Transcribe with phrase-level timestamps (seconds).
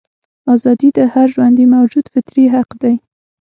[0.53, 2.95] ازادي د هر ژوندي موجود فطري حق دی.